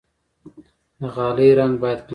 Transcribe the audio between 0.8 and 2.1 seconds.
د غالۍ رنګ باید کلک وي.